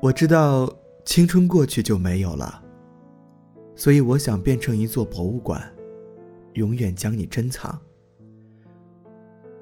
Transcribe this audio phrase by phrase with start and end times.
[0.00, 0.72] 我知道
[1.04, 2.62] 青春过去就没有了，
[3.74, 5.60] 所以我想变成一座博物馆，
[6.52, 7.76] 永远将你珍藏。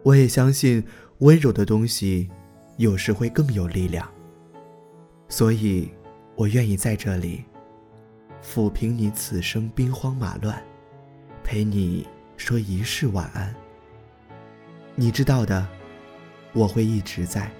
[0.02, 0.84] 我也相信
[1.20, 2.28] 温柔的东西
[2.76, 4.06] 有时会更有力量，
[5.26, 5.90] 所以
[6.34, 7.42] 我愿意在这里
[8.42, 10.62] 抚平你此生兵荒马乱，
[11.42, 12.06] 陪你
[12.36, 13.54] 说一世晚安。
[14.94, 15.66] 你知道的，
[16.52, 17.50] 我会一直在。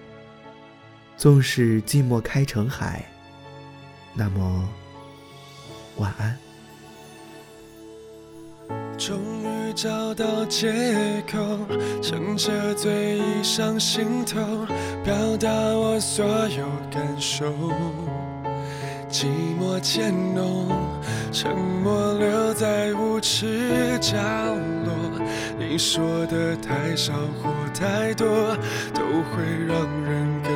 [1.16, 3.02] 纵使寂寞开成海，
[4.12, 4.68] 那么
[5.96, 6.36] 晚安。
[8.98, 11.38] 终于找到借口，
[12.02, 14.66] 撑着醉意上心头，
[15.02, 17.46] 表达我所有感受。
[19.10, 19.26] 寂
[19.58, 20.68] 寞渐浓，
[21.32, 24.16] 沉默留在无耻角
[24.84, 24.94] 落。
[25.58, 28.54] 你说的太少或太多，
[28.92, 30.55] 都会让人更。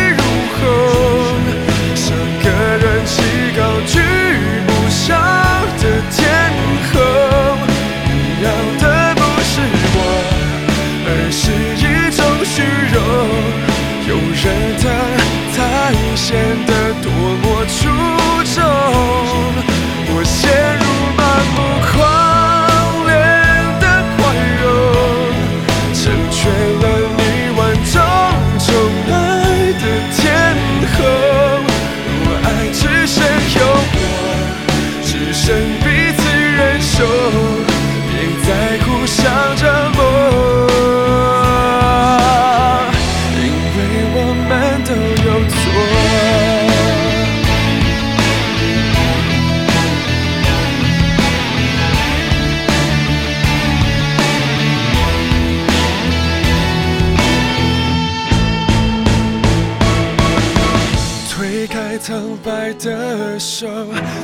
[62.01, 63.67] 苍白的手，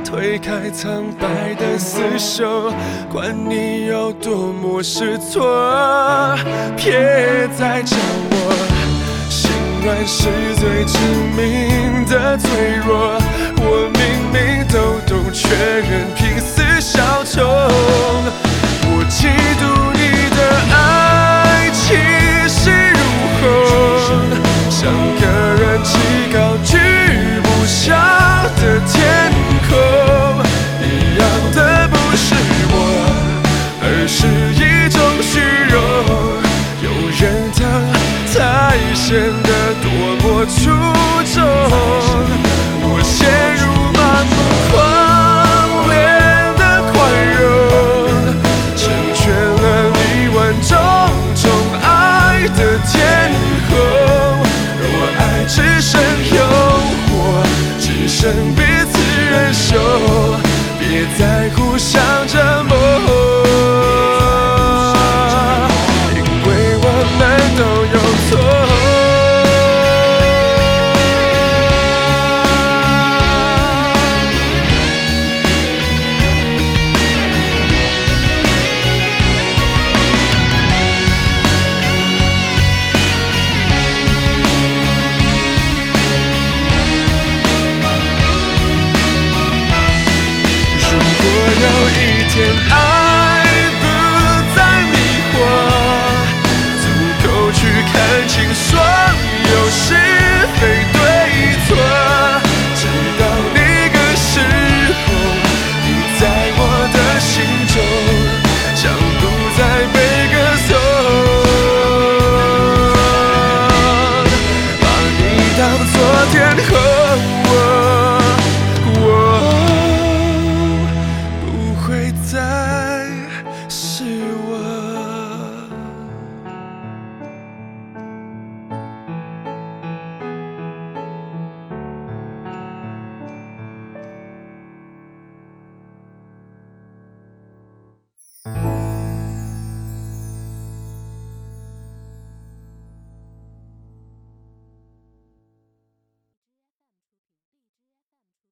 [0.04, 2.74] 推开苍白的厮守，
[3.08, 6.36] 管你有多么失措，
[6.76, 7.96] 别再叫
[8.32, 8.36] 我。
[9.30, 9.52] 心
[9.86, 10.98] 软是最致
[11.38, 12.50] 命的脆
[12.84, 13.16] 弱，
[92.40, 92.97] Ocean.